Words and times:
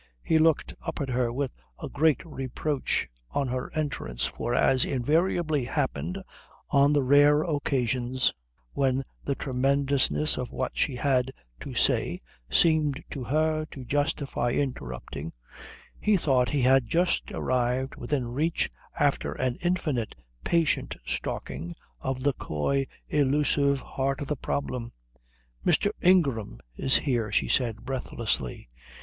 He 0.23 0.39
looked 0.39 0.73
up 0.81 0.99
at 0.99 1.09
her 1.11 1.31
with 1.31 1.51
a 1.79 1.87
great 1.87 2.25
reproach 2.25 3.07
on 3.29 3.49
her 3.49 3.71
entrance, 3.75 4.25
for 4.25 4.55
as 4.55 4.83
invariably 4.83 5.65
happened 5.65 6.17
on 6.71 6.91
the 6.91 7.03
rare 7.03 7.43
occasions 7.43 8.33
when 8.71 9.03
the 9.23 9.35
tremendousness 9.35 10.39
of 10.39 10.51
what 10.51 10.75
she 10.75 10.95
had 10.95 11.31
to 11.59 11.75
say 11.75 12.19
seemed 12.49 13.03
to 13.11 13.25
her 13.25 13.67
to 13.69 13.85
justify 13.85 14.49
interrupting, 14.53 15.33
he 15.99 16.17
thought 16.17 16.49
he 16.49 16.63
had 16.63 16.87
just 16.87 17.31
arrived 17.31 17.95
within 17.95 18.27
reach, 18.29 18.71
after 18.99 19.33
an 19.33 19.55
infinite 19.61 20.15
patient 20.43 20.95
stalking, 21.05 21.75
of 21.99 22.23
the 22.23 22.33
coy, 22.33 22.87
illusive 23.07 23.81
heart 23.81 24.19
of 24.19 24.25
the 24.25 24.35
problem. 24.35 24.93
"Mr. 25.63 25.91
Ingram's 26.01 26.95
here," 26.97 27.31
she 27.31 27.47
said 27.47 27.85
breathlessly. 27.85 28.67